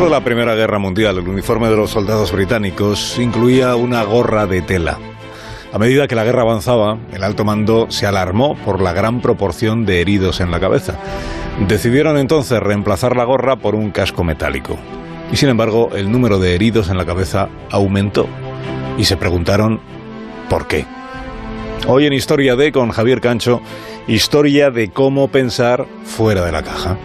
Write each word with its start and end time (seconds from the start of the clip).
comienzo 0.00 0.14
de 0.14 0.20
la 0.20 0.24
Primera 0.24 0.54
Guerra 0.54 0.78
Mundial, 0.78 1.18
el 1.18 1.28
uniforme 1.28 1.68
de 1.68 1.76
los 1.76 1.90
soldados 1.90 2.32
británicos 2.32 3.18
incluía 3.18 3.76
una 3.76 4.02
gorra 4.02 4.46
de 4.46 4.62
tela. 4.62 4.98
A 5.74 5.78
medida 5.78 6.08
que 6.08 6.14
la 6.14 6.24
guerra 6.24 6.40
avanzaba, 6.40 6.96
el 7.12 7.22
alto 7.22 7.44
mando 7.44 7.90
se 7.90 8.06
alarmó 8.06 8.56
por 8.64 8.80
la 8.80 8.94
gran 8.94 9.20
proporción 9.20 9.84
de 9.84 10.00
heridos 10.00 10.40
en 10.40 10.50
la 10.50 10.58
cabeza. 10.58 10.98
Decidieron 11.68 12.16
entonces 12.16 12.60
reemplazar 12.60 13.14
la 13.14 13.24
gorra 13.24 13.56
por 13.56 13.74
un 13.74 13.90
casco 13.90 14.24
metálico. 14.24 14.78
Y 15.32 15.36
sin 15.36 15.50
embargo, 15.50 15.90
el 15.94 16.10
número 16.10 16.38
de 16.38 16.54
heridos 16.54 16.88
en 16.88 16.96
la 16.96 17.04
cabeza 17.04 17.50
aumentó. 17.70 18.26
Y 18.96 19.04
se 19.04 19.18
preguntaron, 19.18 19.80
¿por 20.48 20.66
qué? 20.66 20.86
Hoy 21.88 22.06
en 22.06 22.14
Historia 22.14 22.56
de 22.56 22.72
con 22.72 22.90
Javier 22.90 23.20
Cancho, 23.20 23.60
historia 24.08 24.70
de 24.70 24.88
cómo 24.90 25.28
pensar 25.28 25.86
fuera 26.04 26.42
de 26.42 26.52
la 26.52 26.62
caja. 26.62 26.96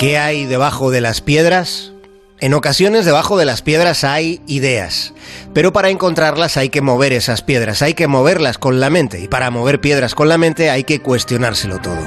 ¿Qué 0.00 0.16
hay 0.16 0.46
debajo 0.46 0.90
de 0.90 1.02
las 1.02 1.20
piedras? 1.20 1.92
En 2.38 2.54
ocasiones 2.54 3.04
debajo 3.04 3.36
de 3.36 3.44
las 3.44 3.60
piedras 3.60 4.02
hay 4.02 4.40
ideas, 4.46 5.12
pero 5.52 5.74
para 5.74 5.90
encontrarlas 5.90 6.56
hay 6.56 6.70
que 6.70 6.80
mover 6.80 7.12
esas 7.12 7.42
piedras, 7.42 7.82
hay 7.82 7.92
que 7.92 8.06
moverlas 8.06 8.56
con 8.56 8.80
la 8.80 8.88
mente, 8.88 9.20
y 9.20 9.28
para 9.28 9.50
mover 9.50 9.82
piedras 9.82 10.14
con 10.14 10.30
la 10.30 10.38
mente 10.38 10.70
hay 10.70 10.84
que 10.84 11.00
cuestionárselo 11.00 11.80
todo. 11.80 11.98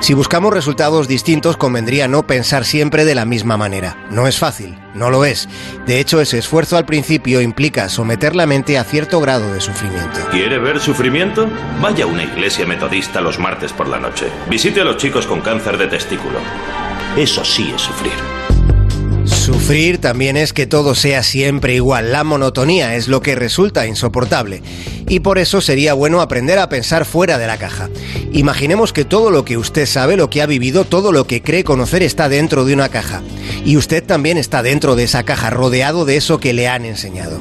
Si 0.00 0.14
buscamos 0.14 0.54
resultados 0.54 1.08
distintos, 1.08 1.58
convendría 1.58 2.08
no 2.08 2.26
pensar 2.26 2.64
siempre 2.64 3.04
de 3.04 3.14
la 3.14 3.26
misma 3.26 3.58
manera. 3.58 4.06
No 4.10 4.26
es 4.26 4.38
fácil, 4.38 4.78
no 4.94 5.10
lo 5.10 5.26
es. 5.26 5.46
De 5.86 6.00
hecho, 6.00 6.22
ese 6.22 6.38
esfuerzo 6.38 6.78
al 6.78 6.86
principio 6.86 7.42
implica 7.42 7.90
someter 7.90 8.34
la 8.34 8.46
mente 8.46 8.78
a 8.78 8.84
cierto 8.84 9.20
grado 9.20 9.52
de 9.52 9.60
sufrimiento. 9.60 10.20
¿Quiere 10.30 10.58
ver 10.58 10.80
sufrimiento? 10.80 11.50
Vaya 11.82 12.04
a 12.04 12.08
una 12.08 12.24
iglesia 12.24 12.64
metodista 12.64 13.20
los 13.20 13.38
martes 13.38 13.74
por 13.74 13.88
la 13.88 13.98
noche. 13.98 14.28
Visite 14.48 14.80
a 14.80 14.84
los 14.84 14.96
chicos 14.96 15.26
con 15.26 15.42
cáncer 15.42 15.76
de 15.76 15.88
testículo. 15.88 16.38
Eso 17.16 17.46
sí 17.46 17.72
es 17.74 17.80
sufrir. 17.80 18.12
Sufrir 19.24 19.96
también 19.96 20.36
es 20.36 20.52
que 20.52 20.66
todo 20.66 20.94
sea 20.94 21.22
siempre 21.22 21.74
igual. 21.74 22.12
La 22.12 22.24
monotonía 22.24 22.94
es 22.94 23.08
lo 23.08 23.22
que 23.22 23.34
resulta 23.34 23.86
insoportable. 23.86 24.62
Y 25.08 25.20
por 25.20 25.38
eso 25.38 25.62
sería 25.62 25.94
bueno 25.94 26.20
aprender 26.20 26.58
a 26.58 26.68
pensar 26.68 27.06
fuera 27.06 27.38
de 27.38 27.46
la 27.46 27.56
caja. 27.56 27.88
Imaginemos 28.32 28.92
que 28.92 29.06
todo 29.06 29.30
lo 29.30 29.46
que 29.46 29.56
usted 29.56 29.86
sabe, 29.86 30.18
lo 30.18 30.28
que 30.28 30.42
ha 30.42 30.46
vivido, 30.46 30.84
todo 30.84 31.10
lo 31.10 31.26
que 31.26 31.40
cree 31.40 31.64
conocer 31.64 32.02
está 32.02 32.28
dentro 32.28 32.66
de 32.66 32.74
una 32.74 32.90
caja. 32.90 33.22
Y 33.64 33.78
usted 33.78 34.04
también 34.04 34.36
está 34.36 34.62
dentro 34.62 34.94
de 34.94 35.04
esa 35.04 35.22
caja, 35.22 35.48
rodeado 35.48 36.04
de 36.04 36.16
eso 36.16 36.38
que 36.38 36.52
le 36.52 36.68
han 36.68 36.84
enseñado. 36.84 37.38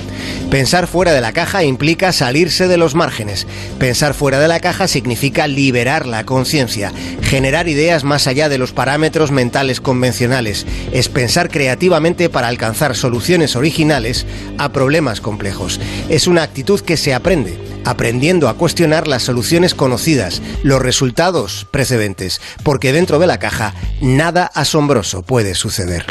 Pensar 0.55 0.87
fuera 0.87 1.11
de 1.11 1.19
la 1.19 1.33
caja 1.33 1.65
implica 1.65 2.13
salirse 2.13 2.69
de 2.69 2.77
los 2.77 2.95
márgenes. 2.95 3.45
Pensar 3.77 4.13
fuera 4.13 4.39
de 4.39 4.47
la 4.47 4.61
caja 4.61 4.87
significa 4.87 5.47
liberar 5.47 6.05
la 6.05 6.25
conciencia, 6.25 6.93
generar 7.23 7.67
ideas 7.67 8.05
más 8.05 8.25
allá 8.25 8.47
de 8.47 8.57
los 8.57 8.71
parámetros 8.71 9.31
mentales 9.31 9.81
convencionales. 9.81 10.65
Es 10.93 11.09
pensar 11.09 11.49
creativamente 11.49 12.29
para 12.29 12.47
alcanzar 12.47 12.95
soluciones 12.95 13.57
originales 13.57 14.25
a 14.57 14.71
problemas 14.71 15.19
complejos. 15.19 15.81
Es 16.07 16.25
una 16.25 16.43
actitud 16.43 16.79
que 16.79 16.95
se 16.95 17.13
aprende 17.13 17.57
aprendiendo 17.83 18.47
a 18.47 18.53
cuestionar 18.55 19.09
las 19.09 19.23
soluciones 19.23 19.75
conocidas, 19.75 20.41
los 20.63 20.81
resultados 20.81 21.67
precedentes, 21.69 22.39
porque 22.63 22.93
dentro 22.93 23.19
de 23.19 23.27
la 23.27 23.39
caja 23.39 23.75
nada 24.01 24.45
asombroso 24.45 25.21
puede 25.21 25.53
suceder. 25.53 26.05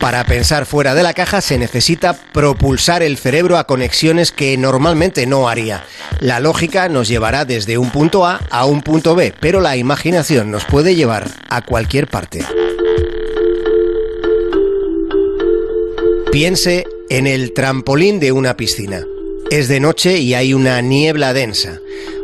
Para 0.00 0.24
pensar 0.24 0.64
fuera 0.64 0.94
de 0.94 1.02
la 1.02 1.12
caja 1.12 1.40
se 1.40 1.58
necesita 1.58 2.12
propulsar 2.32 3.02
el 3.02 3.18
cerebro 3.18 3.58
a 3.58 3.66
conexiones 3.66 4.30
que 4.30 4.56
normalmente 4.56 5.26
no 5.26 5.48
haría. 5.48 5.84
La 6.20 6.38
lógica 6.38 6.88
nos 6.88 7.08
llevará 7.08 7.44
desde 7.44 7.78
un 7.78 7.90
punto 7.90 8.24
A 8.24 8.40
a 8.50 8.64
un 8.64 8.82
punto 8.82 9.16
B, 9.16 9.34
pero 9.40 9.60
la 9.60 9.76
imaginación 9.76 10.52
nos 10.52 10.64
puede 10.64 10.94
llevar 10.94 11.28
a 11.50 11.62
cualquier 11.62 12.06
parte. 12.06 12.44
Piense 16.30 16.86
en 17.10 17.26
el 17.26 17.52
trampolín 17.52 18.20
de 18.20 18.30
una 18.30 18.56
piscina. 18.56 19.04
Es 19.50 19.66
de 19.66 19.80
noche 19.80 20.18
y 20.18 20.34
hay 20.34 20.54
una 20.54 20.80
niebla 20.80 21.32
densa. 21.32 21.80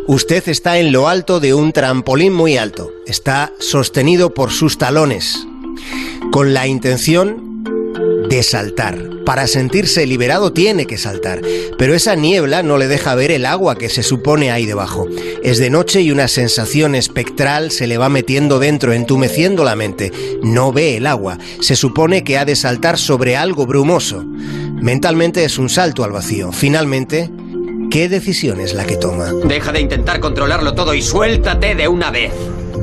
Usted 0.07 0.49
está 0.49 0.79
en 0.79 0.93
lo 0.93 1.09
alto 1.09 1.41
de 1.41 1.55
un 1.55 1.73
trampolín 1.73 2.35
muy 2.35 2.57
alto. 2.57 2.93
Está 3.07 3.53
sostenido 3.59 4.33
por 4.33 4.53
sus 4.53 4.79
talones. 4.79 5.45
Con 6.31 6.55
la 6.55 6.67
intención 6.67 7.54
saltar. 8.43 8.99
Para 9.25 9.47
sentirse 9.47 10.07
liberado 10.07 10.53
tiene 10.53 10.87
que 10.87 10.99
saltar, 10.99 11.41
pero 11.79 11.95
esa 11.95 12.15
niebla 12.15 12.63
no 12.63 12.77
le 12.77 12.89
deja 12.89 13.15
ver 13.15 13.31
el 13.31 13.47
agua 13.47 13.77
que 13.77 13.89
se 13.89 14.03
supone 14.03 14.51
ahí 14.51 14.67
debajo. 14.67 15.09
Es 15.43 15.59
de 15.59 15.71
noche 15.71 16.03
y 16.03 16.11
una 16.11 16.29
sensación 16.29 16.95
espectral 16.95 17.71
se 17.71 17.87
le 17.87 17.99
va 17.99 18.09
metiendo 18.09 18.59
dentro, 18.59 18.93
entumeciendo 18.93 19.65
la 19.65 19.77
mente. 19.77 20.13
No 20.43 20.73
ve 20.73 20.97
el 20.97 21.07
agua. 21.07 21.39
Se 21.61 21.77
supone 21.77 22.25
que 22.25 22.39
ha 22.39 22.45
de 22.45 22.57
saltar 22.57 22.99
sobre 22.99 23.37
algo 23.37 23.67
brumoso. 23.67 24.25
Mentalmente 24.25 25.45
es 25.45 25.59
un 25.59 25.69
salto 25.71 26.05
al 26.05 26.13
vacío. 26.13 26.53
Finalmente, 26.53 27.31
¿qué 27.91 28.09
decisión 28.09 28.61
es 28.61 28.75
la 28.75 28.85
que 28.85 28.97
toma? 28.97 29.33
Deja 29.33 29.73
de 29.73 29.81
intentar 29.81 30.21
controlarlo 30.21 30.75
todo 30.75 30.95
y 30.95 31.01
suéltate 31.01 31.75
de 31.75 31.89
una 31.89 32.11
vez. 32.11 32.33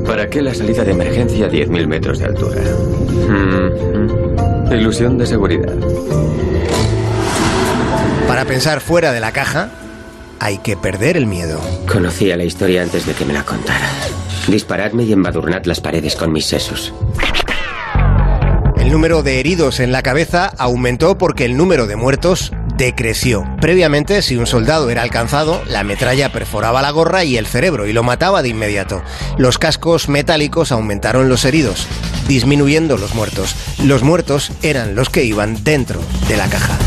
¿Para 0.06 0.28
qué 0.28 0.42
la 0.42 0.54
salida 0.54 0.84
de 0.84 0.92
emergencia 0.92 1.46
a 1.46 1.50
10.000 1.50 1.86
metros 1.86 2.18
de 2.18 2.24
altura? 2.26 2.60
Mm, 3.28 4.72
ilusión 4.72 5.18
de 5.18 5.26
seguridad. 5.26 5.74
Para 8.26 8.44
pensar 8.44 8.80
fuera 8.80 9.12
de 9.12 9.20
la 9.20 9.32
caja, 9.32 9.70
hay 10.40 10.58
que 10.58 10.76
perder 10.76 11.16
el 11.16 11.26
miedo. 11.26 11.60
Conocía 11.90 12.36
la 12.36 12.44
historia 12.44 12.82
antes 12.82 13.06
de 13.06 13.14
que 13.14 13.24
me 13.24 13.32
la 13.32 13.44
contara. 13.44 13.88
Disparadme 14.48 15.04
y 15.04 15.12
embadurnad 15.12 15.64
las 15.64 15.80
paredes 15.80 16.16
con 16.16 16.32
mis 16.32 16.46
sesos. 16.46 16.92
El 18.76 18.90
número 18.90 19.22
de 19.22 19.38
heridos 19.38 19.78
en 19.78 19.92
la 19.92 20.02
cabeza 20.02 20.52
aumentó 20.58 21.16
porque 21.16 21.44
el 21.44 21.56
número 21.56 21.86
de 21.86 21.96
muertos 21.96 22.52
decreció. 22.76 23.44
Previamente, 23.60 24.22
si 24.22 24.36
un 24.36 24.46
soldado 24.46 24.90
era 24.90 25.02
alcanzado, 25.02 25.62
la 25.66 25.84
metralla 25.84 26.32
perforaba 26.32 26.82
la 26.82 26.90
gorra 26.90 27.24
y 27.24 27.36
el 27.36 27.46
cerebro 27.46 27.86
y 27.86 27.92
lo 27.92 28.02
mataba 28.02 28.42
de 28.42 28.48
inmediato. 28.48 29.02
Los 29.38 29.58
cascos 29.58 30.08
metálicos 30.08 30.72
aumentaron 30.72 31.28
los 31.28 31.44
heridos, 31.44 31.86
disminuyendo 32.28 32.96
los 32.96 33.14
muertos. 33.14 33.54
Los 33.84 34.02
muertos 34.02 34.52
eran 34.62 34.94
los 34.94 35.10
que 35.10 35.24
iban 35.24 35.62
dentro 35.64 36.00
de 36.28 36.36
la 36.36 36.48
caja. 36.48 36.78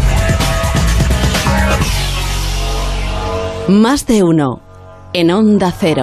Más 3.67 4.05
de 4.05 4.23
uno 4.23 4.61
en 5.13 5.31
Onda 5.31 5.73
Cero. 5.77 5.93